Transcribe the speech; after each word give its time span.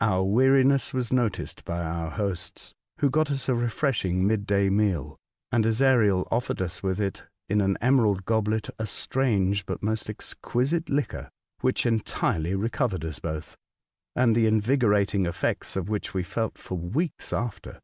Our 0.00 0.24
weariness 0.24 0.92
was 0.92 1.12
noticed 1.12 1.64
by 1.64 1.80
our 1.84 2.10
hosts, 2.10 2.74
who 2.98 3.08
got 3.08 3.30
us 3.30 3.48
a 3.48 3.54
refreshing 3.54 4.26
mid 4.26 4.44
day 4.44 4.68
meal, 4.68 5.16
and 5.52 5.64
Ezariel 5.64 6.26
offered 6.28 6.60
us 6.60 6.82
with 6.82 7.00
it, 7.00 7.22
in 7.48 7.60
an 7.60 7.78
emerald 7.80 8.24
goblet, 8.24 8.68
a 8.80 8.86
strange 8.88 9.64
but 9.66 9.80
most 9.80 10.10
exquisite 10.10 10.88
liquor, 10.88 11.30
which 11.60 11.86
entirely 11.86 12.56
re 12.56 12.68
covered 12.68 13.04
us 13.04 13.20
both, 13.20 13.56
and 14.16 14.34
the 14.34 14.48
invigorating 14.48 15.24
effects 15.24 15.76
of 15.76 15.88
which 15.88 16.14
we 16.14 16.24
felt 16.24 16.58
for 16.58 16.74
weeks 16.76 17.32
after. 17.32 17.78